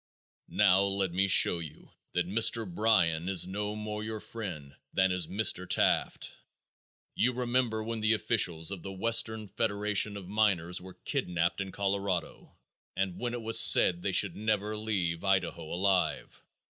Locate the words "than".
4.91-5.11